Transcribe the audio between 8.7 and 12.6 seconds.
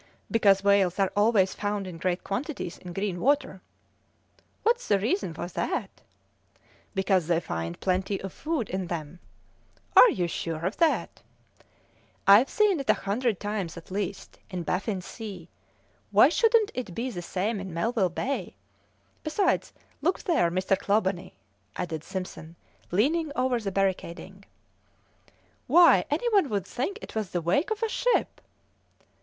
them." "Are you sure of that?" "I've